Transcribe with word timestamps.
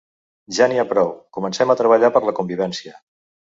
Ja 0.57 0.67
n’hi 0.71 0.79
ha 0.83 0.85
prou, 0.93 1.11
comencem 1.37 1.75
a 1.75 1.77
treballar 1.83 2.11
per 2.19 2.25
la 2.31 2.37
convivència. 2.43 2.99